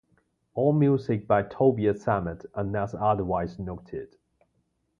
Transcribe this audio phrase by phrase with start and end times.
[0.55, 4.15] All music by Tobias Sammet unless otherwise noted.